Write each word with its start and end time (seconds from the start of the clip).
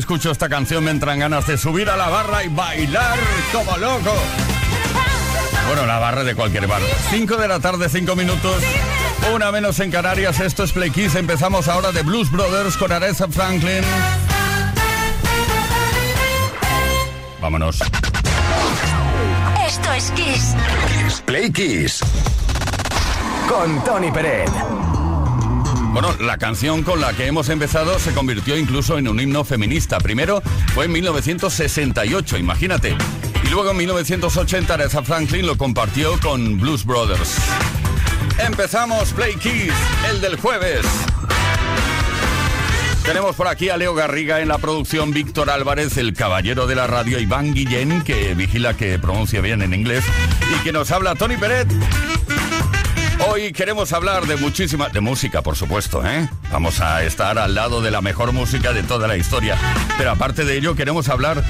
Escucho 0.00 0.30
esta 0.30 0.48
canción 0.48 0.82
me 0.82 0.90
entran 0.90 1.18
ganas 1.18 1.46
de 1.46 1.58
subir 1.58 1.90
a 1.90 1.96
la 1.96 2.08
barra 2.08 2.42
y 2.42 2.48
bailar 2.48 3.18
como 3.52 3.76
loco. 3.76 4.14
Bueno, 5.66 5.86
la 5.86 5.98
barra 5.98 6.24
de 6.24 6.34
cualquier 6.34 6.66
bar. 6.66 6.80
5 7.10 7.36
de 7.36 7.46
la 7.46 7.60
tarde, 7.60 7.88
5 7.88 8.16
minutos. 8.16 8.62
Una 9.34 9.52
menos 9.52 9.78
en 9.78 9.90
Canarias. 9.90 10.40
Esto 10.40 10.64
es 10.64 10.72
Play 10.72 10.90
Kiss. 10.90 11.14
Empezamos 11.14 11.68
ahora 11.68 11.92
de 11.92 12.02
Blues 12.02 12.30
Brothers 12.30 12.78
con 12.78 12.90
Aretha 12.90 13.28
Franklin. 13.28 13.84
Vámonos. 17.40 17.80
Esto 19.66 19.92
es 19.92 20.10
Kiss. 20.12 20.54
Play 21.26 21.52
Kiss. 21.52 22.00
Con 23.48 23.84
Tony 23.84 24.10
Peret. 24.10 24.50
Bueno, 25.92 26.14
la 26.20 26.38
canción 26.38 26.84
con 26.84 27.00
la 27.00 27.12
que 27.12 27.26
hemos 27.26 27.48
empezado 27.48 27.98
se 27.98 28.12
convirtió 28.12 28.56
incluso 28.56 28.96
en 28.96 29.08
un 29.08 29.18
himno 29.18 29.44
feminista. 29.44 29.98
Primero 29.98 30.40
fue 30.72 30.84
en 30.84 30.92
1968, 30.92 32.38
imagínate. 32.38 32.96
Y 33.44 33.48
luego 33.48 33.72
en 33.72 33.78
1980 33.78 34.72
Aretha 34.72 35.02
Franklin 35.02 35.46
lo 35.46 35.58
compartió 35.58 36.18
con 36.20 36.60
Blues 36.60 36.84
Brothers. 36.84 37.36
Empezamos 38.38 39.12
Play 39.12 39.34
Keys, 39.34 39.74
el 40.08 40.20
del 40.20 40.38
jueves. 40.38 40.86
Tenemos 43.04 43.34
por 43.34 43.48
aquí 43.48 43.70
a 43.70 43.76
Leo 43.76 43.92
Garriga 43.92 44.40
en 44.40 44.48
la 44.48 44.58
producción, 44.58 45.10
Víctor 45.10 45.50
Álvarez, 45.50 45.96
el 45.96 46.14
caballero 46.14 46.68
de 46.68 46.76
la 46.76 46.86
radio, 46.86 47.18
Iván 47.18 47.52
Guillén, 47.52 48.02
que 48.02 48.34
vigila 48.34 48.74
que 48.74 48.98
pronuncia 49.00 49.40
bien 49.40 49.62
en 49.62 49.74
inglés, 49.74 50.04
y 50.54 50.62
que 50.62 50.70
nos 50.70 50.92
habla 50.92 51.16
Tony 51.16 51.36
Peret. 51.36 51.66
Hoy 53.32 53.52
queremos 53.52 53.92
hablar 53.92 54.26
de 54.26 54.34
muchísima, 54.34 54.88
de 54.88 55.00
música, 55.00 55.40
por 55.40 55.54
supuesto, 55.54 56.04
¿eh? 56.04 56.28
Vamos 56.50 56.80
a 56.80 57.04
estar 57.04 57.38
al 57.38 57.54
lado 57.54 57.80
de 57.80 57.92
la 57.92 58.00
mejor 58.00 58.32
música 58.32 58.72
de 58.72 58.82
toda 58.82 59.06
la 59.06 59.16
historia. 59.16 59.56
Pero 59.96 60.10
aparte 60.10 60.44
de 60.44 60.56
ello, 60.56 60.74
queremos 60.74 61.08
hablar 61.08 61.44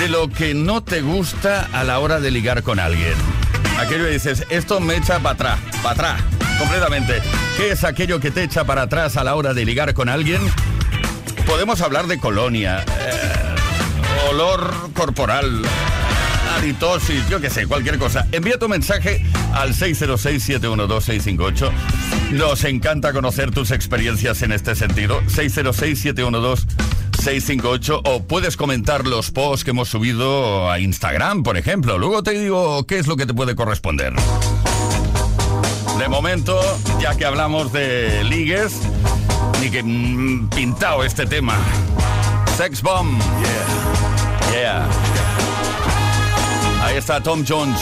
de 0.00 0.08
lo 0.08 0.30
que 0.30 0.54
no 0.54 0.82
te 0.82 1.02
gusta 1.02 1.68
a 1.74 1.84
la 1.84 1.98
hora 1.98 2.20
de 2.20 2.30
ligar 2.30 2.62
con 2.62 2.80
alguien. 2.80 3.12
Aquello 3.78 4.04
que 4.04 4.12
dices, 4.12 4.46
esto 4.48 4.80
me 4.80 4.96
echa 4.96 5.18
para 5.18 5.34
atrás, 5.34 5.58
para 5.82 5.90
atrás, 5.90 6.22
completamente. 6.58 7.20
¿Qué 7.58 7.72
es 7.72 7.84
aquello 7.84 8.18
que 8.18 8.30
te 8.30 8.42
echa 8.42 8.64
para 8.64 8.82
atrás 8.82 9.18
a 9.18 9.24
la 9.24 9.34
hora 9.34 9.52
de 9.52 9.66
ligar 9.66 9.92
con 9.92 10.08
alguien? 10.08 10.40
Podemos 11.44 11.82
hablar 11.82 12.06
de 12.06 12.18
colonia, 12.18 12.82
eh, 12.98 13.56
olor 14.30 14.72
corporal, 14.94 15.66
halitosis, 16.62 17.28
yo 17.28 17.40
qué 17.40 17.50
sé, 17.50 17.66
cualquier 17.66 17.98
cosa. 17.98 18.28
Envía 18.30 18.56
tu 18.56 18.68
mensaje 18.68 19.26
al 19.52 19.74
606-712-658. 19.74 21.72
Nos 22.32 22.62
encanta 22.64 23.12
conocer 23.12 23.50
tus 23.50 23.72
experiencias 23.72 24.42
en 24.42 24.52
este 24.52 24.76
sentido. 24.76 25.20
606-712-658 25.22 28.02
o 28.04 28.22
puedes 28.22 28.56
comentar 28.56 29.04
los 29.06 29.32
posts 29.32 29.64
que 29.64 29.72
hemos 29.72 29.88
subido 29.88 30.70
a 30.70 30.78
Instagram, 30.78 31.42
por 31.42 31.56
ejemplo. 31.56 31.98
Luego 31.98 32.22
te 32.22 32.30
digo 32.30 32.86
qué 32.86 33.00
es 33.00 33.08
lo 33.08 33.16
que 33.16 33.26
te 33.26 33.34
puede 33.34 33.56
corresponder. 33.56 34.12
De 35.98 36.08
momento, 36.08 36.60
ya 37.00 37.16
que 37.16 37.24
hablamos 37.24 37.72
de 37.72 38.22
ligues, 38.24 38.74
ni 39.60 39.68
que 39.70 39.82
mm, 39.82 40.48
pintado 40.50 41.02
este 41.02 41.26
tema. 41.26 41.56
Sex 42.56 42.82
Bomb. 42.82 43.20
Yeah. 44.52 44.52
Yeah. 44.52 45.31
Ahí 46.92 46.98
está 46.98 47.22
Tom 47.22 47.42
Jones. 47.42 47.80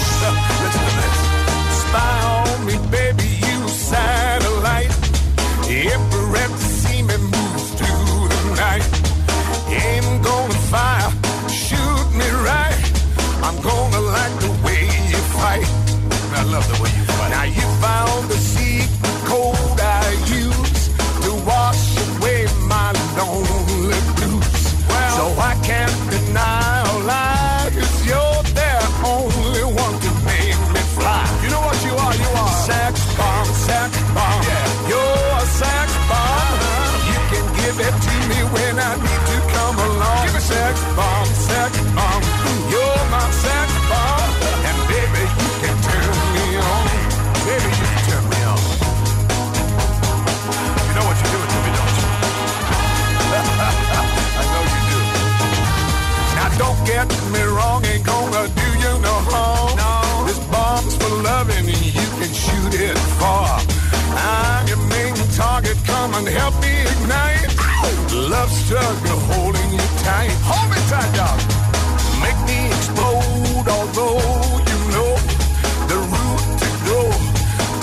tug 68.70 68.96
holding 69.31 69.70
you 69.72 69.87
tight. 70.06 70.31
Hold 70.46 70.69
me 70.70 70.78
tight, 70.90 71.12
dog. 71.19 71.38
Make 72.22 72.40
me 72.49 72.58
explode, 72.76 73.67
although 73.76 74.22
you 74.70 74.78
know 74.94 75.12
the 75.90 75.99
route 76.12 76.46
to 76.62 76.70
go 76.90 77.00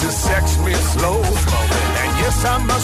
to 0.01 0.07
sex 0.25 0.43
me 0.65 0.73
slow. 0.93 1.19
And 2.01 2.11
yes, 2.21 2.45
I 2.45 2.57
might. 2.65 2.76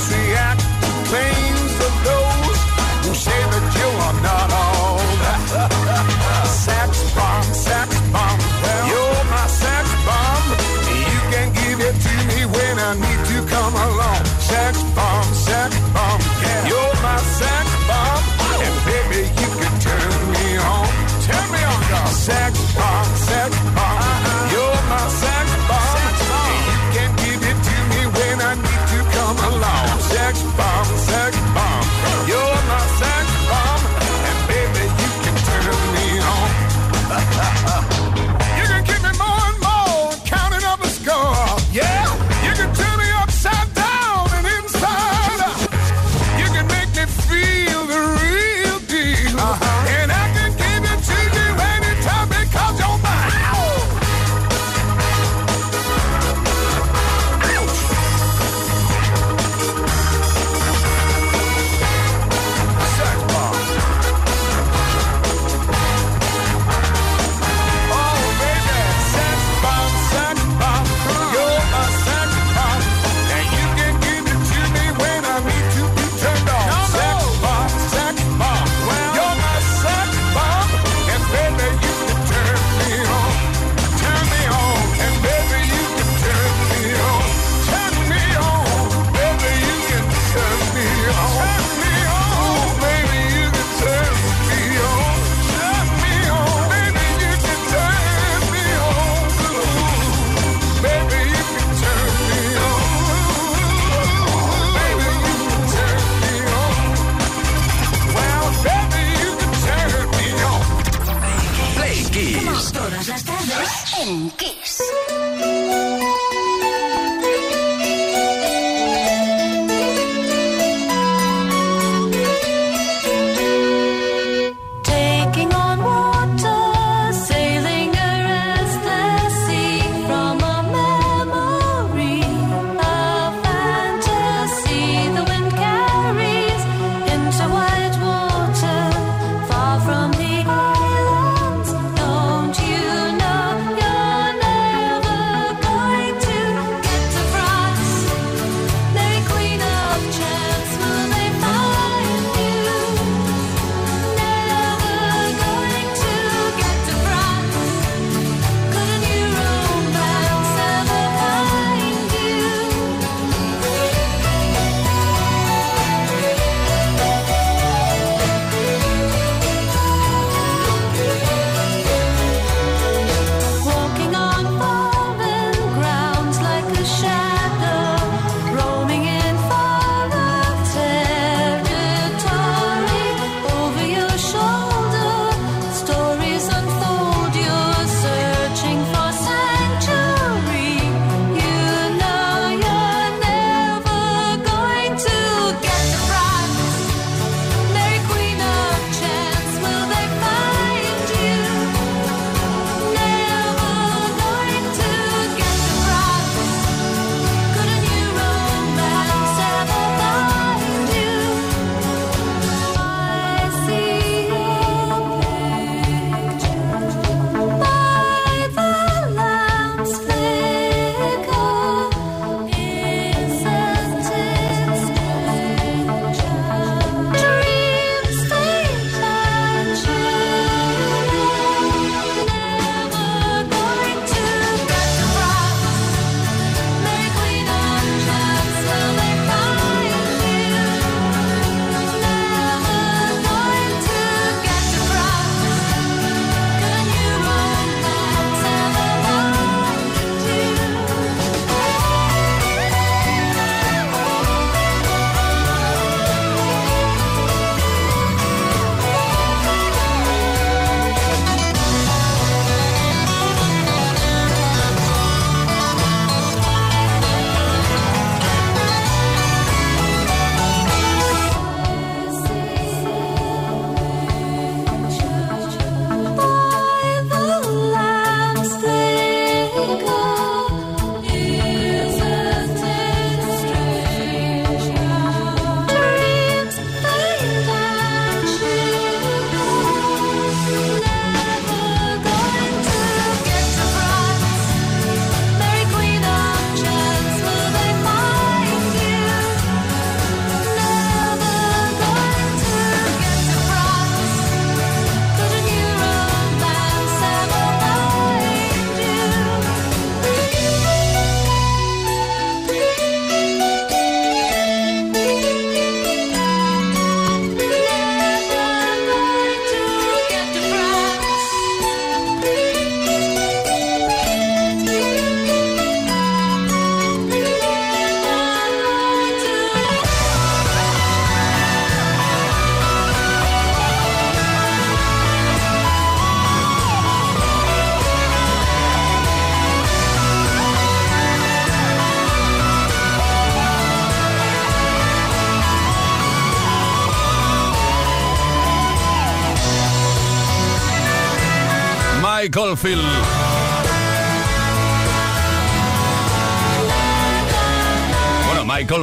tardes 113.33 113.93
en 113.99 114.29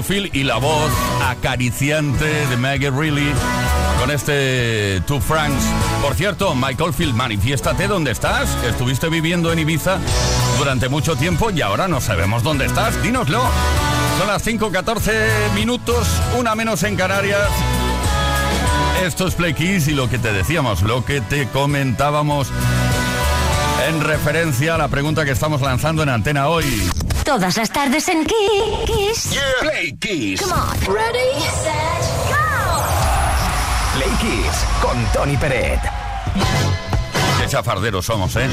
Bueno, 0.00 0.12
Michael 0.12 0.30
Field 0.30 0.34
y 0.34 0.44
la 0.44 0.56
voz 0.56 0.90
acariciante 1.22 2.24
de 2.24 2.56
Maggie 2.56 2.90
Reilly 2.90 3.32
con 3.98 4.10
este 4.10 5.02
Two 5.06 5.20
Franks. 5.20 5.62
Por 6.00 6.14
cierto, 6.14 6.54
Michael 6.54 6.94
Field, 6.94 7.14
manifiéstate 7.14 7.86
dónde 7.86 8.10
estás. 8.12 8.48
Estuviste 8.64 9.08
viviendo 9.08 9.52
en 9.52 9.58
Ibiza 9.58 9.98
durante 10.58 10.88
mucho 10.88 11.16
tiempo 11.16 11.50
y 11.50 11.60
ahora 11.60 11.86
no 11.88 12.00
sabemos 12.00 12.42
dónde 12.42 12.66
estás. 12.66 13.02
Dínoslo. 13.02 13.42
Son 14.18 14.26
las 14.26 14.46
5.14 14.46 15.52
minutos, 15.54 16.08
una 16.38 16.54
menos 16.54 16.82
en 16.82 16.96
Canarias. 16.96 17.48
Esto 19.04 19.26
es 19.26 19.34
Play 19.34 19.54
Kiss 19.54 19.88
y 19.88 19.92
lo 19.92 20.08
que 20.08 20.18
te 20.18 20.32
decíamos, 20.32 20.82
lo 20.82 21.04
que 21.04 21.20
te 21.20 21.48
comentábamos 21.48 22.48
en 23.88 24.00
referencia 24.00 24.76
a 24.76 24.78
la 24.78 24.88
pregunta 24.88 25.24
que 25.24 25.32
estamos 25.32 25.60
lanzando 25.60 26.02
en 26.02 26.08
antena 26.08 26.48
hoy. 26.48 26.64
Todas 27.30 27.56
las 27.58 27.70
tardes 27.70 28.08
en 28.08 28.26
Ki- 28.26 28.34
Kiss. 28.86 29.38
Play 29.60 29.92
Kiss. 30.00 30.40
Come 30.42 30.52
on. 30.52 30.76
Ready, 30.92 31.40
set, 31.62 32.02
go. 32.28 32.34
Play 33.94 34.10
Kiss 34.20 34.64
con 34.82 35.00
Tony 35.12 35.36
Peret. 35.36 35.78
Qué 37.40 37.46
chafarderos 37.46 38.04
somos, 38.04 38.34
¿eh? 38.34 38.48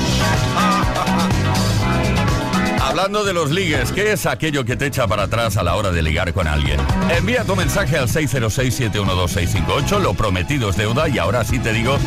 Hablando 2.79 3.23
de 3.23 3.33
los 3.33 3.49
ligues, 3.49 3.91
¿qué 3.91 4.11
es 4.11 4.27
aquello 4.27 4.63
que 4.63 4.75
te 4.75 4.85
echa 4.85 5.07
para 5.07 5.23
atrás 5.23 5.57
a 5.57 5.63
la 5.63 5.75
hora 5.75 5.89
de 5.89 6.03
ligar 6.03 6.31
con 6.33 6.47
alguien? 6.47 6.79
Envía 7.17 7.43
tu 7.45 7.55
mensaje 7.55 7.97
al 7.97 8.07
606-712-658, 8.09 9.99
lo 9.99 10.13
prometido 10.13 10.69
es 10.69 10.77
deuda 10.77 11.09
y 11.09 11.17
ahora 11.17 11.43
sí 11.43 11.57
te 11.57 11.73
digo 11.73 11.97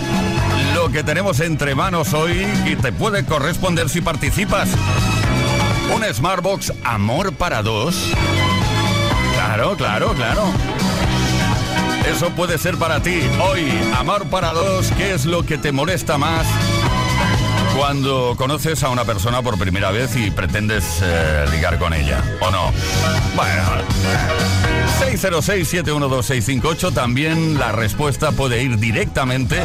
lo 0.77 0.89
que 0.93 1.03
tenemos 1.03 1.41
entre 1.41 1.75
manos 1.75 2.15
hoy 2.15 2.47
y 2.65 2.77
te 2.77 2.93
puede 2.93 3.25
corresponder 3.25 3.89
si 3.89 4.01
participas. 4.01 4.69
Un 5.95 6.05
Smartbox 6.05 6.73
Amor 6.85 7.33
para 7.33 7.63
dos. 7.63 8.13
Claro, 9.35 9.77
claro, 9.77 10.15
claro. 10.15 10.45
Eso 12.11 12.31
puede 12.31 12.59
ser 12.59 12.77
para 12.77 13.03
ti. 13.03 13.21
Hoy, 13.41 13.67
Amor 13.97 14.27
para 14.27 14.53
dos, 14.53 14.91
¿qué 14.97 15.13
es 15.13 15.25
lo 15.27 15.45
que 15.45 15.59
te 15.59 15.73
molesta 15.73 16.19
más? 16.19 16.47
Cuando 17.81 18.35
conoces 18.37 18.83
a 18.83 18.91
una 18.91 19.07
persona 19.07 19.41
por 19.41 19.59
primera 19.59 19.91
vez 19.91 20.15
y 20.15 20.31
pretendes 20.31 21.01
eh, 21.03 21.47
ligar 21.51 21.79
con 21.79 21.95
ella, 21.95 22.23
¿o 22.43 22.51
no? 22.51 22.71
Bueno, 23.35 23.63
606-712-658, 25.01 26.93
también 26.93 27.59
la 27.59 27.73
respuesta 27.73 28.33
puede 28.33 28.63
ir 28.63 28.77
directamente 28.77 29.63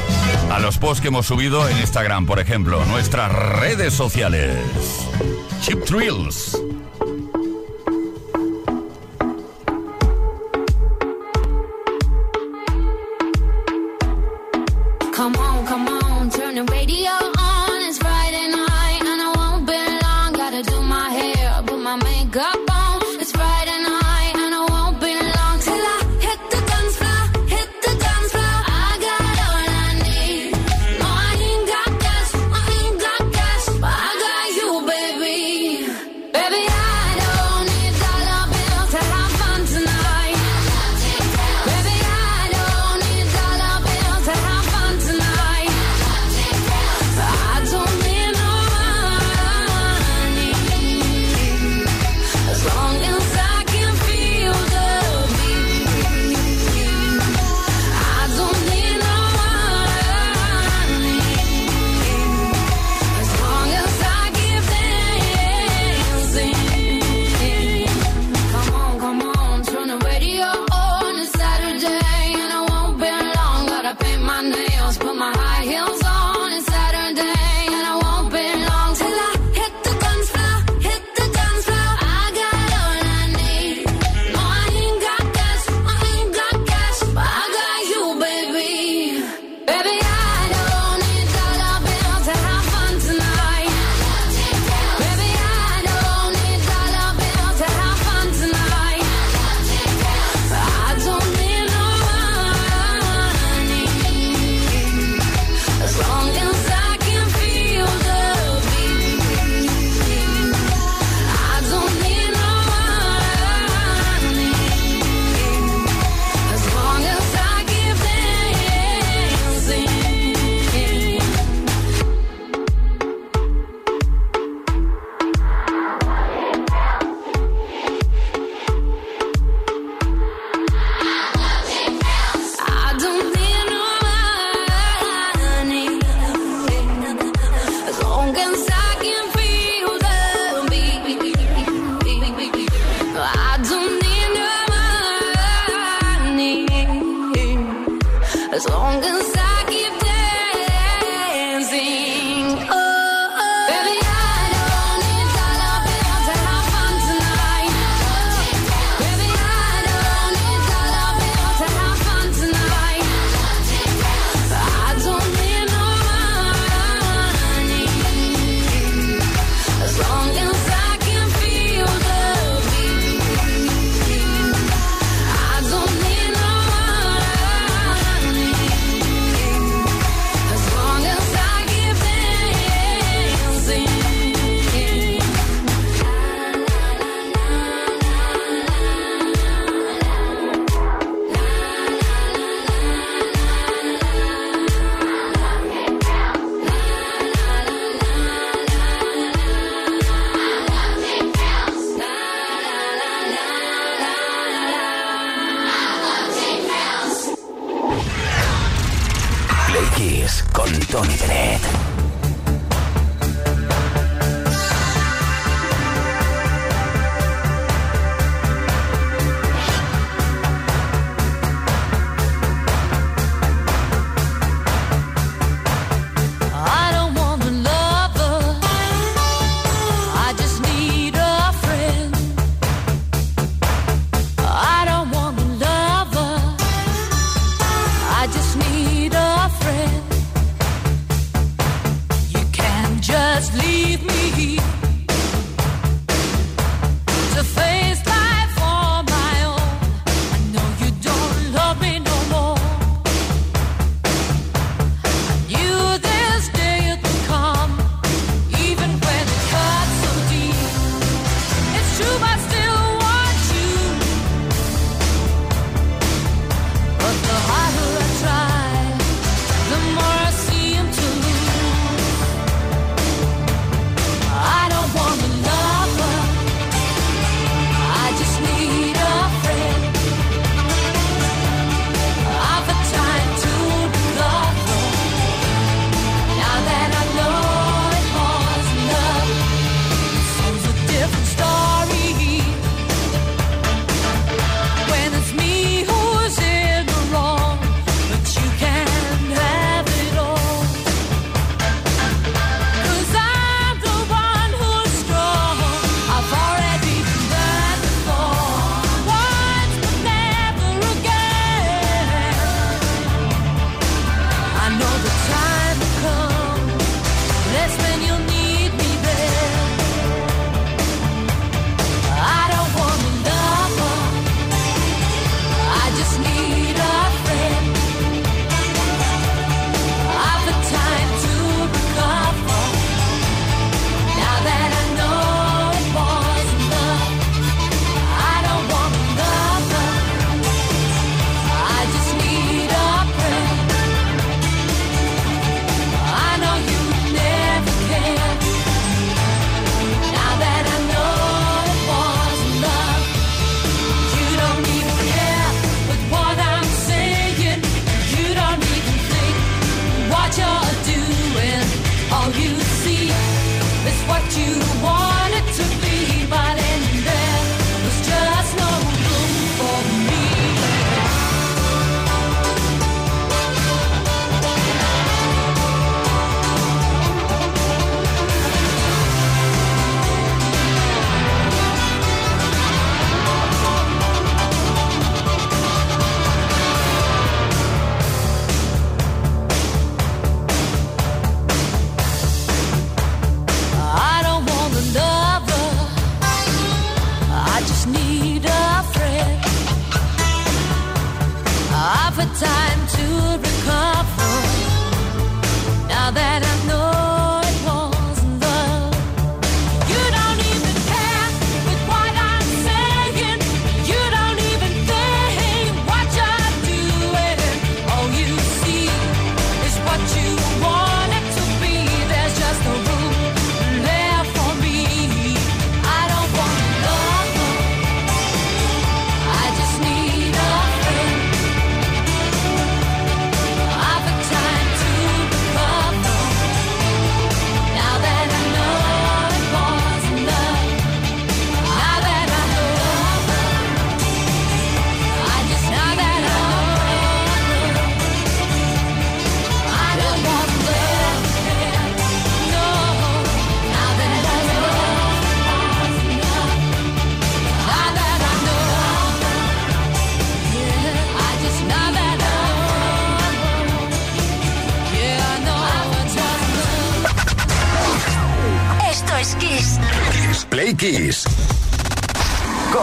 a 0.49 0.59
los 0.59 0.77
posts 0.77 1.01
que 1.01 1.09
hemos 1.09 1.25
subido 1.25 1.67
en 1.67 1.77
Instagram, 1.77 2.25
por 2.25 2.39
ejemplo, 2.39 2.85
nuestras 2.85 3.33
redes 3.33 3.93
sociales. 3.93 4.55
Chip 5.59 5.83
Thrills. 5.83 6.57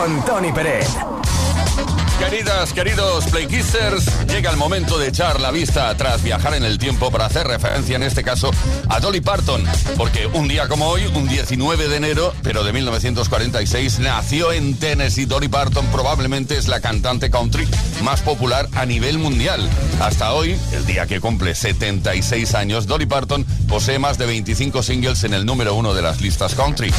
Con 0.02 0.20
Tony 0.24 0.50
Peret. 0.50 1.11
Queridas, 2.22 2.72
queridos 2.72 3.24
Playkissers, 3.26 4.26
llega 4.28 4.52
el 4.52 4.56
momento 4.56 4.96
de 4.96 5.08
echar 5.08 5.40
la 5.40 5.50
vista 5.50 5.88
atrás, 5.88 6.22
viajar 6.22 6.54
en 6.54 6.62
el 6.62 6.78
tiempo 6.78 7.10
para 7.10 7.26
hacer 7.26 7.48
referencia 7.48 7.96
en 7.96 8.04
este 8.04 8.22
caso 8.22 8.52
a 8.88 9.00
Dolly 9.00 9.20
Parton, 9.20 9.64
porque 9.96 10.26
un 10.28 10.46
día 10.46 10.68
como 10.68 10.86
hoy, 10.86 11.04
un 11.16 11.26
19 11.26 11.88
de 11.88 11.96
enero, 11.96 12.32
pero 12.44 12.62
de 12.62 12.72
1946, 12.72 13.98
nació 13.98 14.52
en 14.52 14.76
Tennessee. 14.78 15.26
Dolly 15.26 15.48
Parton 15.48 15.84
probablemente 15.86 16.56
es 16.56 16.68
la 16.68 16.80
cantante 16.80 17.28
country 17.28 17.66
más 18.04 18.20
popular 18.22 18.68
a 18.74 18.86
nivel 18.86 19.18
mundial. 19.18 19.68
Hasta 20.00 20.32
hoy, 20.32 20.56
el 20.72 20.86
día 20.86 21.06
que 21.06 21.20
cumple 21.20 21.56
76 21.56 22.54
años, 22.54 22.86
Dolly 22.86 23.06
Parton 23.06 23.44
posee 23.68 23.98
más 23.98 24.16
de 24.16 24.26
25 24.26 24.84
singles 24.84 25.24
en 25.24 25.34
el 25.34 25.44
número 25.44 25.74
uno 25.74 25.92
de 25.92 26.02
las 26.02 26.20
listas 26.20 26.54
country. 26.54 26.92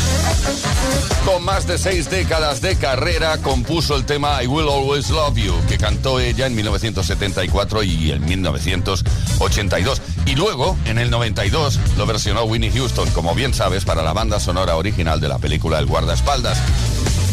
Con 1.25 1.45
más 1.45 1.65
de 1.65 1.77
seis 1.77 2.09
décadas 2.09 2.59
de 2.59 2.75
carrera, 2.75 3.37
compuso 3.37 3.95
el 3.95 4.05
tema 4.05 4.43
I 4.43 4.47
Will 4.47 4.67
Always 4.67 5.12
Love 5.13 5.37
You, 5.37 5.53
que 5.69 5.77
cantó 5.77 6.19
ella 6.19 6.47
en 6.47 6.55
1974 6.55 7.83
y 7.83 8.11
en 8.11 8.25
1982. 8.25 10.01
Y 10.25 10.35
luego, 10.35 10.77
en 10.85 10.97
el 10.97 11.09
92, 11.09 11.79
lo 11.97 12.05
versionó 12.05 12.43
Winnie 12.43 12.71
Houston, 12.71 13.09
como 13.11 13.35
bien 13.35 13.53
sabes, 13.53 13.85
para 13.85 14.01
la 14.01 14.13
banda 14.13 14.39
sonora 14.39 14.75
original 14.75 15.19
de 15.21 15.27
la 15.27 15.37
película 15.37 15.79
El 15.79 15.85
guardaespaldas. 15.85 16.57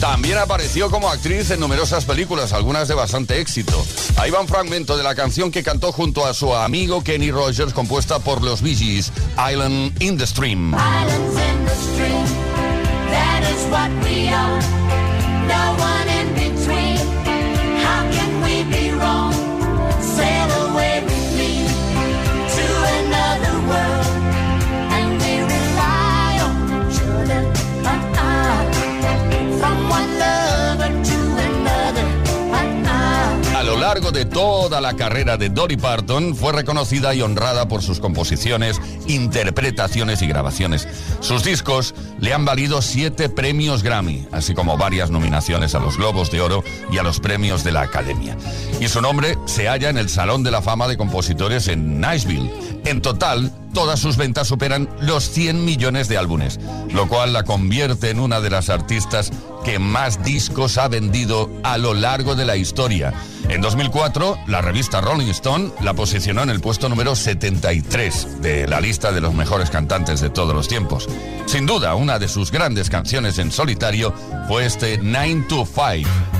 También 0.00 0.38
apareció 0.38 0.90
como 0.90 1.10
actriz 1.10 1.50
en 1.50 1.60
numerosas 1.60 2.06
películas, 2.06 2.52
algunas 2.54 2.88
de 2.88 2.94
bastante 2.94 3.38
éxito. 3.40 3.84
Ahí 4.16 4.30
va 4.30 4.40
un 4.40 4.48
fragmento 4.48 4.96
de 4.96 5.02
la 5.02 5.14
canción 5.14 5.50
que 5.50 5.62
cantó 5.62 5.92
junto 5.92 6.24
a 6.24 6.32
su 6.32 6.54
amigo 6.54 7.02
Kenny 7.02 7.30
Rogers, 7.30 7.74
compuesta 7.74 8.18
por 8.18 8.42
los 8.42 8.62
Bee 8.62 8.72
Island 8.72 10.02
in 10.02 10.16
the 10.16 10.26
Stream. 10.26 10.74
In 10.74 11.64
the 11.66 11.74
stream, 11.74 12.24
that 13.10 13.42
is 13.42 13.66
what 13.70 13.90
we 14.04 14.28
are. 14.28 14.60
No 15.46 15.76
one 15.82 16.09
largo 33.94 34.12
de 34.12 34.24
toda 34.24 34.80
la 34.80 34.94
carrera 34.94 35.36
de 35.36 35.48
Dolly 35.48 35.76
Parton 35.76 36.36
fue 36.36 36.52
reconocida 36.52 37.12
y 37.12 37.22
honrada 37.22 37.66
por 37.66 37.82
sus 37.82 37.98
composiciones, 37.98 38.80
interpretaciones 39.08 40.22
y 40.22 40.28
grabaciones. 40.28 40.86
Sus 41.18 41.42
discos 41.42 41.92
le 42.20 42.32
han 42.32 42.44
valido 42.44 42.82
siete 42.82 43.28
premios 43.28 43.82
Grammy, 43.82 44.28
así 44.30 44.54
como 44.54 44.78
varias 44.78 45.10
nominaciones 45.10 45.74
a 45.74 45.80
los 45.80 45.96
Globos 45.96 46.30
de 46.30 46.40
Oro 46.40 46.62
y 46.92 46.98
a 46.98 47.02
los 47.02 47.18
premios 47.18 47.64
de 47.64 47.72
la 47.72 47.80
Academia. 47.80 48.36
Y 48.80 48.86
su 48.86 49.02
nombre 49.02 49.36
se 49.46 49.66
halla 49.66 49.88
en 49.88 49.98
el 49.98 50.08
Salón 50.08 50.44
de 50.44 50.52
la 50.52 50.62
Fama 50.62 50.86
de 50.86 50.96
Compositores 50.96 51.66
en 51.66 51.98
Nashville. 51.98 52.48
En 52.84 53.02
total, 53.02 53.52
todas 53.72 54.00
sus 54.00 54.16
ventas 54.16 54.48
superan 54.48 54.88
los 55.00 55.30
100 55.30 55.64
millones 55.64 56.08
de 56.08 56.18
álbumes, 56.18 56.60
lo 56.92 57.08
cual 57.08 57.32
la 57.32 57.44
convierte 57.44 58.10
en 58.10 58.20
una 58.20 58.40
de 58.40 58.50
las 58.50 58.68
artistas 58.68 59.30
que 59.64 59.78
más 59.78 60.22
discos 60.24 60.78
ha 60.78 60.88
vendido 60.88 61.50
a 61.62 61.78
lo 61.78 61.94
largo 61.94 62.34
de 62.34 62.44
la 62.44 62.56
historia. 62.56 63.12
En 63.48 63.60
2004, 63.60 64.38
la 64.46 64.60
revista 64.60 65.00
Rolling 65.00 65.28
Stone 65.28 65.70
la 65.82 65.94
posicionó 65.94 66.42
en 66.42 66.50
el 66.50 66.60
puesto 66.60 66.88
número 66.88 67.16
73 67.16 68.40
de 68.40 68.66
la 68.66 68.80
lista 68.80 69.12
de 69.12 69.20
los 69.20 69.34
mejores 69.34 69.70
cantantes 69.70 70.20
de 70.20 70.30
todos 70.30 70.54
los 70.54 70.68
tiempos. 70.68 71.08
Sin 71.46 71.66
duda, 71.66 71.94
una 71.94 72.18
de 72.18 72.28
sus 72.28 72.50
grandes 72.50 72.90
canciones 72.90 73.38
en 73.38 73.50
solitario 73.50 74.14
fue 74.48 74.66
este 74.66 74.98
9 75.02 75.46
to 75.48 75.66
5. 75.66 76.39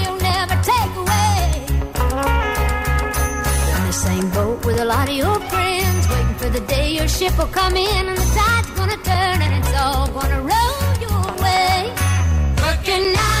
same 4.21 4.31
boat 4.31 4.65
with 4.65 4.79
a 4.79 4.85
lot 4.85 5.09
of 5.09 5.15
your 5.15 5.39
friends, 5.49 6.07
waiting 6.09 6.35
for 6.35 6.49
the 6.49 6.59
day 6.61 6.91
your 6.91 7.07
ship 7.07 7.37
will 7.37 7.47
come 7.47 7.75
in 7.75 8.07
and 8.07 8.17
the 8.17 8.35
tide's 8.35 8.69
gonna 8.71 8.97
turn 8.97 9.41
and 9.41 9.63
it's 9.63 9.73
all 9.79 10.07
gonna 10.07 10.41
roll 10.41 10.91
your 10.99 11.43
way. 11.43 11.93
But 12.55 12.87
you're 12.87 13.13
not. 13.13 13.40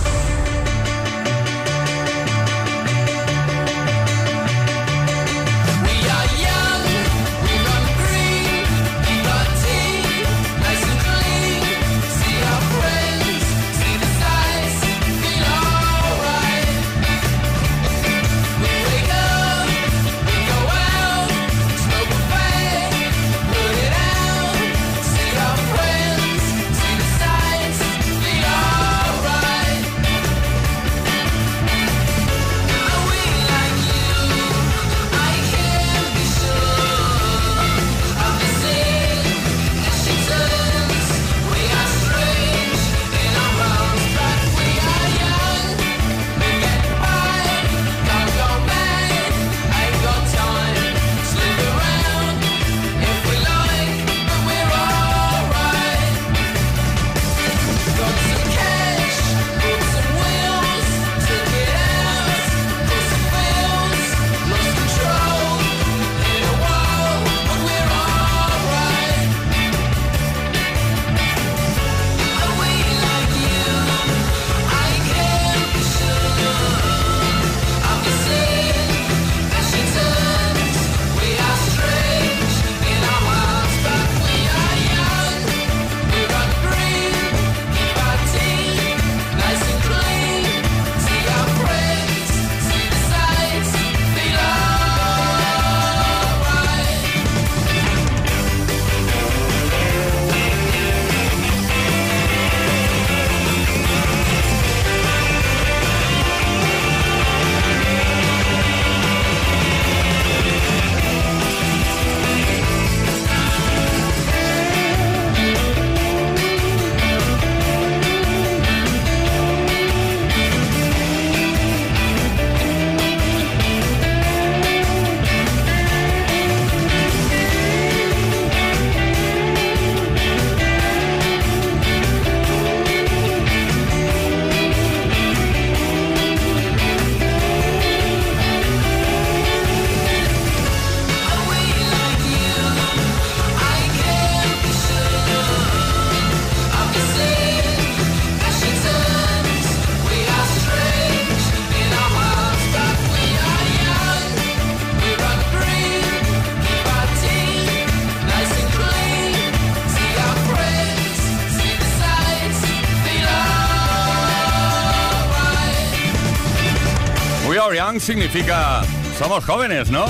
Young 167.91 167.99
significa 167.99 168.81
somos 169.17 169.43
jóvenes, 169.43 169.89
¿no? 169.89 170.05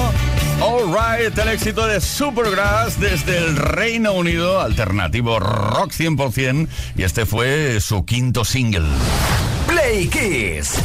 Alright, 0.62 1.38
el 1.38 1.50
éxito 1.50 1.88
de 1.88 2.00
Supergrass 2.00 3.00
desde 3.00 3.38
el 3.38 3.56
Reino 3.56 4.14
Unido, 4.14 4.62
alternativo 4.62 5.40
rock 5.40 5.92
100%, 5.92 6.68
y 6.96 7.04
este 7.04 7.26
fue 7.26 7.80
su 7.80 8.06
quinto 8.06 8.46
single. 8.46 8.88
Play 9.68 10.08
Kiss. 10.08 10.76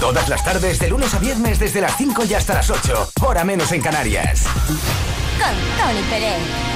Todas 0.00 0.28
las 0.28 0.44
tardes, 0.44 0.78
de 0.78 0.88
lunes 0.88 1.14
a 1.14 1.18
viernes, 1.18 1.58
desde 1.58 1.80
las 1.80 1.96
5 1.96 2.24
y 2.28 2.34
hasta 2.34 2.54
las 2.54 2.70
8. 2.70 3.12
Hora 3.22 3.44
menos 3.44 3.72
en 3.72 3.80
Canarias. 3.80 4.44
Con 5.38 5.54
Tony 5.78 6.02
Pérez. 6.10 6.67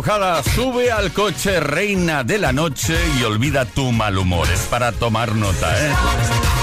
Embrujada, 0.00 0.42
sube 0.42 0.92
al 0.92 1.10
coche 1.10 1.58
reina 1.58 2.22
de 2.22 2.36
la 2.36 2.52
noche 2.52 2.94
y 3.18 3.22
olvida 3.22 3.64
tu 3.64 3.92
mal 3.92 4.18
humor. 4.18 4.46
Es 4.52 4.60
para 4.66 4.92
tomar 4.92 5.34
nota, 5.34 5.72
¿eh? 5.86 5.90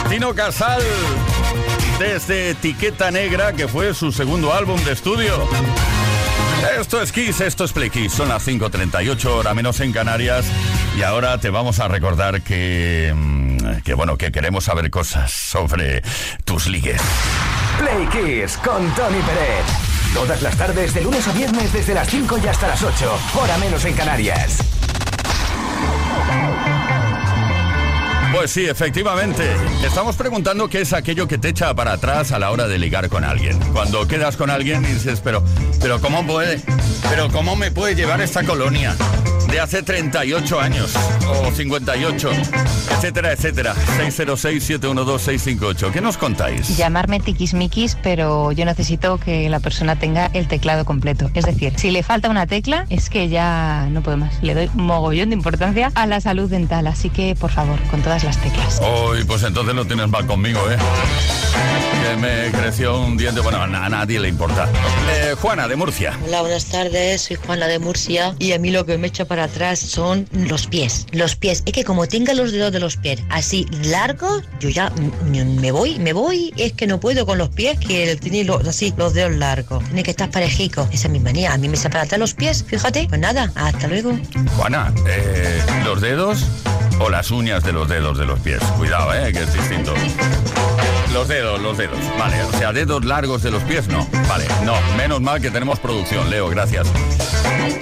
Tino 0.07 0.35
Casal, 0.35 0.83
desde 1.97 2.51
Etiqueta 2.51 3.09
Negra, 3.09 3.53
que 3.53 3.67
fue 3.67 3.95
su 3.95 4.11
segundo 4.11 4.53
álbum 4.53 4.79
de 4.83 4.91
estudio. 4.91 5.49
Esto 6.79 7.01
es 7.01 7.11
Kiss, 7.11 7.41
esto 7.41 7.63
es 7.63 7.73
Play 7.73 7.89
Kiss. 7.89 8.13
Son 8.13 8.29
las 8.29 8.47
5.38, 8.47 9.25
hora 9.25 9.55
menos 9.55 9.79
en 9.79 9.91
Canarias. 9.93 10.45
Y 10.95 11.01
ahora 11.01 11.39
te 11.39 11.49
vamos 11.49 11.79
a 11.79 11.87
recordar 11.87 12.43
que... 12.43 13.11
mm, 13.15 13.81
Que 13.83 13.95
bueno, 13.95 14.15
que 14.15 14.31
queremos 14.31 14.65
saber 14.65 14.91
cosas 14.91 15.31
sobre 15.31 16.03
tus 16.45 16.67
ligues. 16.67 17.01
Play 17.79 18.05
Kiss 18.11 18.57
con 18.57 18.87
Tony 18.93 19.21
Pérez. 19.21 19.65
Todas 20.13 20.41
las 20.43 20.55
tardes, 20.55 20.93
de 20.93 21.01
lunes 21.01 21.27
a 21.27 21.31
viernes, 21.33 21.73
desde 21.73 21.93
las 21.93 22.07
5 22.07 22.37
y 22.43 22.47
hasta 22.47 22.67
las 22.67 22.83
8. 22.83 23.17
Hora 23.35 23.57
menos 23.57 23.83
en 23.85 23.93
Canarias. 23.95 24.59
Pues 28.31 28.51
sí, 28.51 28.65
efectivamente. 28.65 29.43
Estamos 29.83 30.15
preguntando 30.15 30.67
qué 30.67 30.81
es 30.81 30.93
aquello 30.93 31.27
que 31.27 31.37
te 31.37 31.49
echa 31.49 31.73
para 31.73 31.93
atrás 31.93 32.31
a 32.31 32.39
la 32.39 32.51
hora 32.51 32.67
de 32.67 32.77
ligar 32.77 33.09
con 33.09 33.23
alguien. 33.23 33.59
Cuando 33.73 34.07
quedas 34.07 34.37
con 34.37 34.49
alguien 34.49 34.83
y 34.85 34.89
dices, 34.89 35.19
pero, 35.23 35.43
pero 35.81 35.99
¿cómo 35.99 36.25
puede? 36.25 36.61
Pero 37.09 37.29
¿cómo 37.29 37.55
me 37.55 37.71
puede 37.71 37.95
llevar 37.95 38.21
esta 38.21 38.43
colonia? 38.43 38.95
De 39.53 39.59
hace 39.59 39.83
38 39.83 40.59
años 40.59 40.95
o 41.29 41.51
58, 41.51 42.31
etcétera, 42.89 43.33
etcétera. 43.33 43.75
606-712-658. 43.99 45.91
¿Qué 45.91 46.01
nos 46.01 46.17
contáis? 46.17 46.75
Llamarme 46.75 47.19
tiquismiquis, 47.19 47.95
pero 48.01 48.51
yo 48.51 48.65
necesito 48.65 49.19
que 49.19 49.47
la 49.49 49.59
persona 49.59 49.95
tenga 49.95 50.31
el 50.33 50.47
teclado 50.47 50.85
completo. 50.85 51.29
Es 51.35 51.45
decir, 51.45 51.71
si 51.77 51.91
le 51.91 52.01
falta 52.01 52.31
una 52.31 52.47
tecla, 52.47 52.87
es 52.89 53.11
que 53.11 53.29
ya 53.29 53.85
no 53.91 54.01
puedo 54.01 54.17
más. 54.17 54.41
Le 54.41 54.55
doy 54.55 54.71
mogollón 54.73 55.29
de 55.29 55.35
importancia 55.35 55.91
a 55.93 56.07
la 56.07 56.19
salud 56.19 56.49
dental. 56.49 56.87
Así 56.87 57.11
que, 57.11 57.35
por 57.35 57.51
favor, 57.51 57.79
con 57.91 58.01
todas 58.01 58.23
las 58.23 58.41
teclas. 58.41 58.81
Uy, 58.81 59.23
pues 59.23 59.43
entonces 59.43 59.75
lo 59.75 59.85
tienes 59.85 60.09
mal 60.09 60.25
conmigo, 60.25 60.61
¿eh? 60.71 60.77
Que 62.03 62.17
me 62.17 62.51
creció 62.51 62.99
un 62.99 63.17
diente. 63.17 63.39
Bueno, 63.39 63.61
a 63.61 63.67
nadie 63.67 64.19
le 64.19 64.29
importa. 64.29 64.67
Eh, 65.11 65.35
Juana, 65.39 65.67
de 65.67 65.75
Murcia. 65.75 66.17
Hola, 66.25 66.41
buenas 66.41 66.65
tardes. 66.65 67.21
Soy 67.21 67.35
Juana 67.35 67.67
de 67.67 67.77
Murcia 67.77 68.35
y 68.39 68.53
a 68.53 68.57
mí 68.59 68.71
lo 68.71 68.85
que 68.87 68.97
me 68.97 69.07
echa 69.07 69.25
para 69.25 69.42
atrás 69.43 69.79
son 69.79 70.27
los 70.31 70.67
pies. 70.67 71.05
Los 71.11 71.35
pies. 71.35 71.63
Es 71.65 71.73
que 71.73 71.83
como 71.83 72.07
tenga 72.07 72.33
los 72.33 72.51
dedos 72.51 72.71
de 72.71 72.79
los 72.79 72.97
pies 72.97 73.21
así 73.29 73.65
largos, 73.83 74.43
yo 74.59 74.69
ya 74.69 74.91
me 75.25 75.71
voy, 75.71 75.99
me 75.99 76.13
voy. 76.13 76.53
Es 76.57 76.73
que 76.73 76.87
no 76.87 76.99
puedo 76.99 77.25
con 77.25 77.37
los 77.37 77.49
pies 77.49 77.79
que 77.79 78.15
tiene 78.15 78.43
los, 78.43 78.67
así 78.67 78.93
los 78.97 79.13
dedos 79.13 79.35
largos. 79.35 79.83
Tiene 79.85 80.03
que 80.03 80.11
estar 80.11 80.29
parejico. 80.29 80.87
Esa 80.91 81.07
es 81.07 81.13
mi 81.13 81.19
manía. 81.19 81.53
A 81.53 81.57
mí 81.57 81.67
me 81.67 81.77
echa 81.77 81.89
para 81.89 82.03
atrás 82.03 82.19
los 82.19 82.33
pies. 82.33 82.63
Fíjate. 82.67 83.07
Pues 83.09 83.19
nada, 83.19 83.51
hasta 83.55 83.87
luego. 83.87 84.17
Juana, 84.55 84.93
eh, 85.07 85.61
¿los 85.83 86.01
dedos 86.01 86.45
o 86.99 87.09
las 87.09 87.31
uñas 87.31 87.63
de 87.63 87.73
los 87.73 87.87
dedos 87.87 88.17
de 88.17 88.25
los 88.25 88.39
pies? 88.39 88.59
Cuidado, 88.77 89.13
¿eh? 89.13 89.31
Que 89.31 89.43
es 89.43 89.53
distinto. 89.53 89.93
Los 91.13 91.27
dedos, 91.27 91.61
los 91.61 91.77
dedos. 91.77 91.99
Vale, 92.17 92.43
o 92.43 92.51
sea, 92.57 92.73
dedos 92.73 93.05
largos 93.05 93.43
de 93.43 93.51
los 93.51 93.61
pies, 93.63 93.87
no. 93.87 94.07
Vale, 94.27 94.45
no. 94.65 94.73
Menos 94.97 95.21
mal 95.21 95.39
que 95.39 95.51
tenemos 95.51 95.79
producción, 95.79 96.27
Leo, 96.31 96.49
gracias. 96.49 96.87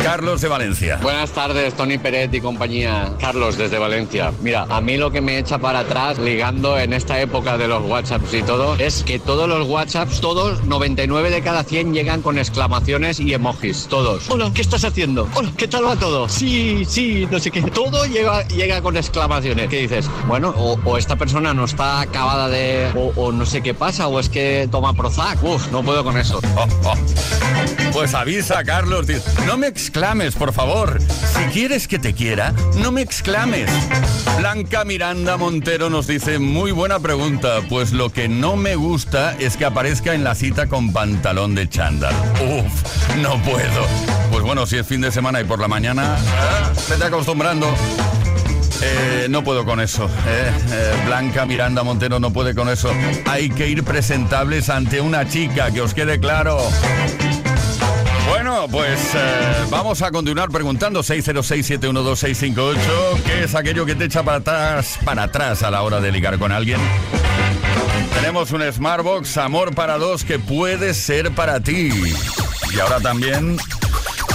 Carlos 0.03 0.41
de 0.41 0.47
Valencia. 0.47 0.99
Buenas 1.01 1.31
tardes, 1.31 1.73
Tony 1.75 1.97
Peret 1.97 2.33
y 2.33 2.41
compañía. 2.41 3.13
Carlos 3.19 3.57
desde 3.57 3.77
Valencia. 3.77 4.33
Mira, 4.41 4.65
a 4.69 4.81
mí 4.81 4.97
lo 4.97 5.11
que 5.11 5.21
me 5.21 5.37
echa 5.37 5.59
para 5.59 5.79
atrás 5.79 6.17
ligando 6.19 6.77
en 6.77 6.91
esta 6.91 7.21
época 7.21 7.57
de 7.57 7.67
los 7.67 7.83
WhatsApps 7.83 8.33
y 8.33 8.41
todo 8.41 8.75
es 8.75 9.03
que 9.03 9.19
todos 9.19 9.47
los 9.47 9.67
WhatsApps, 9.67 10.19
todos, 10.19 10.63
99 10.65 11.29
de 11.29 11.41
cada 11.41 11.63
100 11.63 11.93
llegan 11.93 12.21
con 12.21 12.37
exclamaciones 12.37 13.19
y 13.19 13.33
emojis. 13.33 13.87
Todos. 13.87 14.29
Hola, 14.29 14.51
¿qué 14.53 14.61
estás 14.61 14.83
haciendo? 14.83 15.29
Hola, 15.35 15.51
¿qué 15.55 15.67
tal 15.67 15.85
va 15.85 15.95
todo? 15.95 16.27
Sí, 16.27 16.83
sí, 16.85 17.27
no 17.31 17.39
sé 17.39 17.51
qué. 17.51 17.61
Todo 17.61 18.05
llega, 18.05 18.45
llega 18.47 18.81
con 18.81 18.97
exclamaciones. 18.97 19.69
¿Qué 19.69 19.81
dices? 19.81 20.09
Bueno, 20.27 20.49
o, 20.49 20.97
esta 20.97 21.15
persona 21.15 21.53
no 21.53 21.65
está 21.65 22.01
acabada 22.01 22.49
de... 22.49 22.91
o 23.21 23.31
no 23.31 23.45
sé 23.45 23.61
qué 23.61 23.73
pasa, 23.73 24.07
o 24.07 24.19
es 24.19 24.29
que 24.29 24.67
toma 24.71 24.93
Prozac. 24.93 25.43
Uf, 25.43 25.71
no 25.71 25.83
puedo 25.83 26.03
con 26.03 26.17
eso. 26.17 26.39
Oh, 26.55 26.67
oh. 26.85 26.95
Pues 27.93 28.13
avisa, 28.13 28.63
Carlos. 28.63 29.05
No 29.45 29.57
me 29.57 29.67
exclames, 29.67 30.35
por 30.35 30.53
favor. 30.53 30.99
Si 31.01 31.43
quieres 31.51 31.87
que 31.87 31.99
te 31.99 32.13
quiera, 32.13 32.53
no 32.77 32.91
me 32.91 33.01
exclames. 33.01 33.69
Blanca 34.37 34.85
Miranda 34.85 35.37
Montero 35.37 35.89
nos 35.89 36.07
dice, 36.07 36.39
muy 36.39 36.71
buena 36.71 36.99
pregunta, 36.99 37.59
pues 37.69 37.91
lo 37.91 38.11
que 38.11 38.27
no 38.27 38.55
me 38.55 38.75
gusta 38.75 39.35
es 39.37 39.55
que 39.57 39.65
aparezca 39.65 40.13
en 40.13 40.23
la 40.23 40.33
cita 40.33 40.67
con 40.67 40.91
pantalón 40.91 41.53
de 41.53 41.69
chándal. 41.69 42.15
Uf, 42.41 43.17
no 43.17 43.41
puedo. 43.43 43.85
Pues 44.31 44.43
bueno, 44.43 44.65
si 44.65 44.77
es 44.77 44.87
fin 44.87 45.01
de 45.01 45.11
semana 45.11 45.41
y 45.41 45.43
por 45.43 45.59
la 45.59 45.67
mañana, 45.67 46.17
ah, 46.17 46.71
vete 46.89 47.03
acostumbrando. 47.03 47.67
Eh, 48.83 49.27
no 49.29 49.43
puedo 49.43 49.63
con 49.65 49.79
eso. 49.79 50.05
eh. 50.27 50.51
Eh, 50.71 50.93
Blanca 51.05 51.45
Miranda 51.45 51.83
Montero 51.83 52.19
no 52.19 52.31
puede 52.33 52.55
con 52.55 52.67
eso. 52.69 52.91
Hay 53.25 53.49
que 53.49 53.67
ir 53.69 53.83
presentables 53.83 54.69
ante 54.69 55.01
una 55.01 55.27
chica, 55.27 55.71
que 55.71 55.81
os 55.81 55.93
quede 55.93 56.19
claro. 56.19 56.59
Bueno, 58.27 58.67
pues 58.71 58.99
eh, 59.13 59.65
vamos 59.69 60.01
a 60.01 60.09
continuar 60.11 60.49
preguntando 60.49 61.01
606-712-658. 61.01 62.77
¿Qué 63.25 63.43
es 63.43 63.55
aquello 63.55 63.85
que 63.85 63.95
te 63.95 64.05
echa 64.05 64.23
para 64.23 64.37
atrás, 64.37 64.97
para 65.05 65.23
atrás 65.23 65.63
a 65.63 65.71
la 65.71 65.81
hora 65.83 65.99
de 65.99 66.11
ligar 66.11 66.39
con 66.39 66.51
alguien? 66.51 66.79
Tenemos 68.15 68.51
un 68.51 68.61
Smartbox 68.71 69.37
Amor 69.37 69.75
para 69.75 69.97
dos 69.97 70.23
que 70.23 70.39
puede 70.39 70.93
ser 70.93 71.31
para 71.31 71.59
ti. 71.59 71.89
Y 72.73 72.79
ahora 72.79 72.99
también 72.99 73.57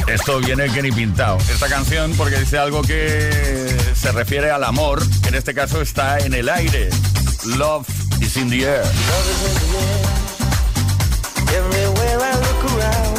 esto 0.06 0.38
viene 0.40 0.68
que 0.70 0.82
ni 0.82 0.92
pintado. 0.92 1.38
Esta 1.52 1.68
canción 1.68 2.12
porque 2.16 2.38
dice 2.38 2.58
algo 2.58 2.82
que 2.82 3.74
se 3.96 4.12
refiere 4.12 4.50
al 4.50 4.64
amor, 4.64 5.02
que 5.22 5.28
en 5.28 5.34
este 5.34 5.54
caso 5.54 5.80
está 5.80 6.18
en 6.18 6.34
el 6.34 6.48
aire. 6.48 6.90
Love 7.56 7.86
is 8.20 8.36
in 8.36 8.48
the 8.48 8.64
air. 8.64 8.84
Everywhere 11.54 12.18
I 12.20 12.34
look 12.46 12.64
around, 12.72 13.16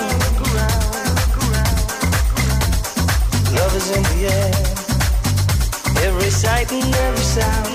love 3.56 3.76
is 3.76 3.90
in 3.96 4.04
the 4.04 4.28
air. 4.32 4.52
Every 6.06 6.30
sight 6.30 6.72
and 6.72 6.96
every 6.96 7.24
sound, 7.24 7.68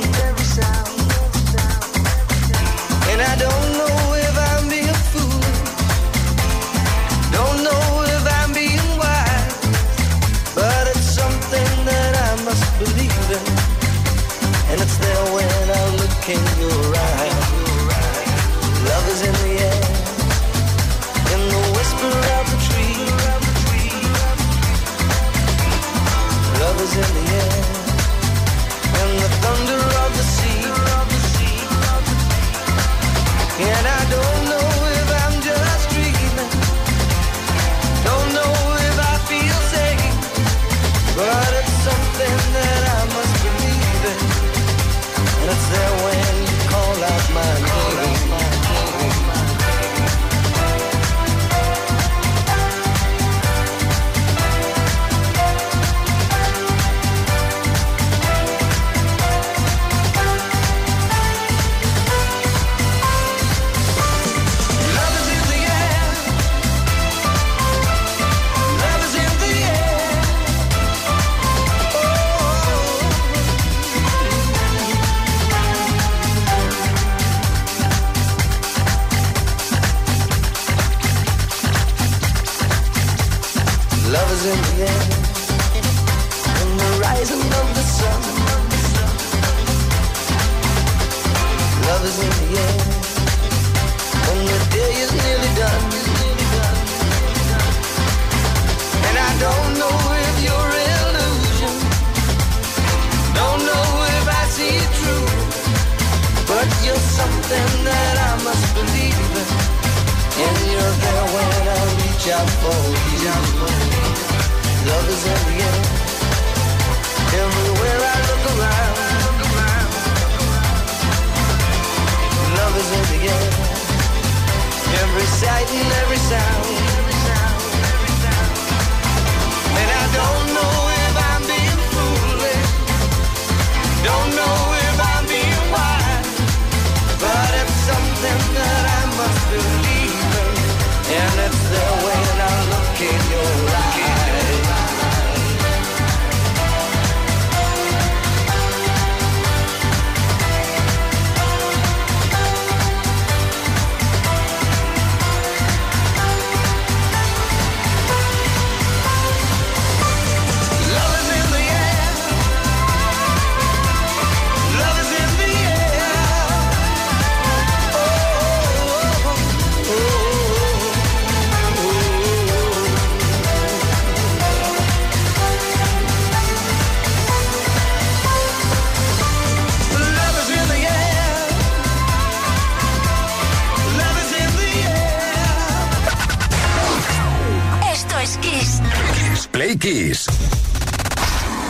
and 3.10 3.20
I 3.20 3.36
don't 3.36 3.78
know 3.78 4.01
in 16.32 16.60
your 16.60 16.91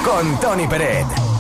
Con 0.05 0.39
Tony 0.41 0.67
Peret. 0.67 1.32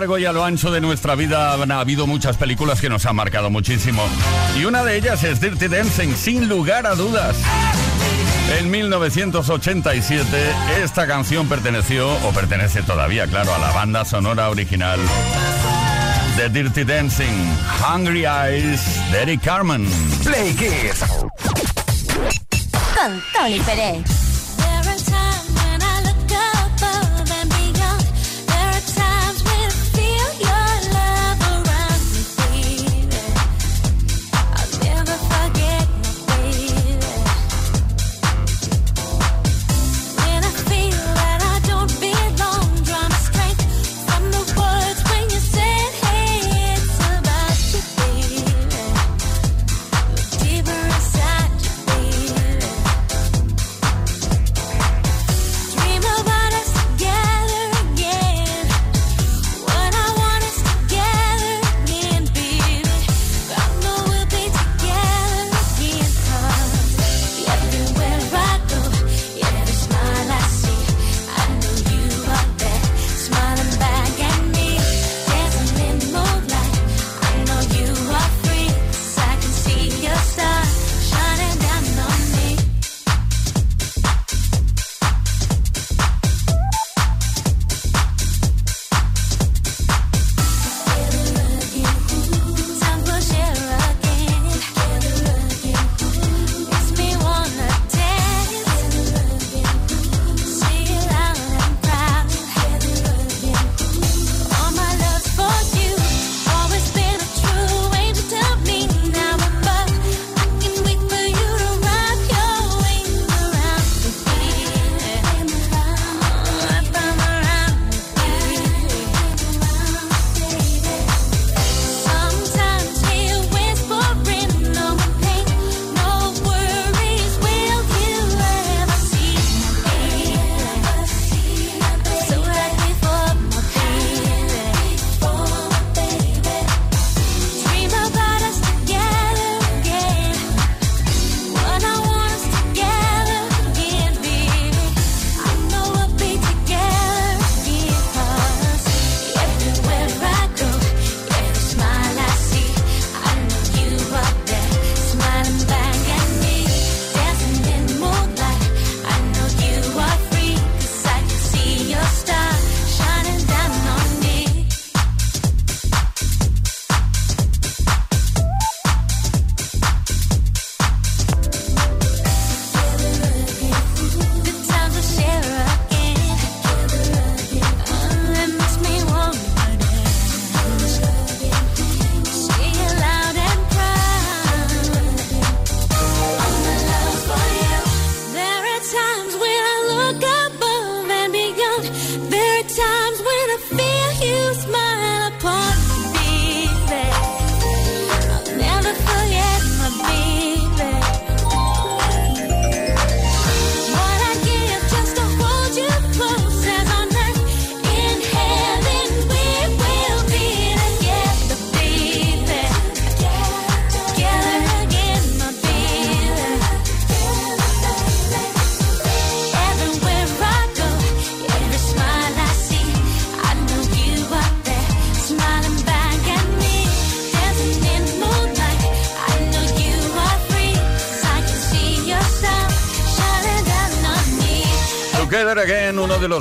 largo 0.00 0.16
y 0.16 0.26
a 0.26 0.32
lo 0.32 0.44
ancho 0.44 0.70
de 0.70 0.80
nuestra 0.80 1.16
vida 1.16 1.54
han 1.54 1.72
habido 1.72 2.06
muchas 2.06 2.36
películas 2.36 2.80
que 2.80 2.88
nos 2.88 3.04
han 3.04 3.16
marcado 3.16 3.50
muchísimo. 3.50 4.00
Y 4.56 4.64
una 4.64 4.84
de 4.84 4.96
ellas 4.96 5.24
es 5.24 5.40
Dirty 5.40 5.66
Dancing, 5.66 6.14
sin 6.14 6.48
lugar 6.48 6.86
a 6.86 6.94
dudas. 6.94 7.36
En 8.60 8.70
1987 8.70 10.26
esta 10.84 11.08
canción 11.08 11.48
perteneció, 11.48 12.12
o 12.12 12.30
pertenece 12.30 12.84
todavía, 12.84 13.26
claro, 13.26 13.52
a 13.52 13.58
la 13.58 13.72
banda 13.72 14.04
sonora 14.04 14.50
original 14.50 15.00
de 16.36 16.48
Dirty 16.48 16.84
Dancing, 16.84 17.56
Hungry 17.82 18.24
Eyes, 18.24 18.80
de 19.10 19.22
Eric 19.22 19.42
Carmen. 19.42 19.84
Play 20.22 20.54
Kids. 20.54 21.00
Con 22.94 23.20
Tony 23.34 23.58
Pérez. 23.58 24.27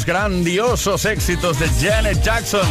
grandiosos 0.08 1.04
éxitos 1.06 1.60
de 1.60 1.68
Janet 1.68 2.24
Jackson. 2.24 2.68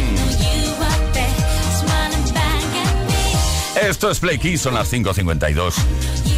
Esto 3.79 4.09
es 4.09 4.19
Play 4.19 4.39
Kiss, 4.39 4.61
son 4.61 4.73
las 4.73 4.91
5.52, 4.91 5.75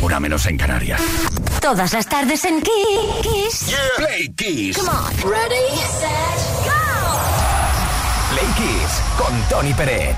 una 0.02 0.20
menos 0.20 0.46
en 0.46 0.58
Canarias. 0.58 1.02
Todas 1.62 1.94
las 1.94 2.06
tardes 2.06 2.44
en 2.44 2.62
Kiss. 2.62 3.74
Play 3.96 4.30
Kiss. 4.36 4.78
Come 4.78 4.90
on. 4.90 5.32
Ready, 5.32 5.78
set, 6.00 6.38
go. 6.66 6.72
Play 8.34 8.48
Kiss 8.58 9.02
con 9.18 9.34
Tony 9.50 9.74
Peret. 9.74 10.18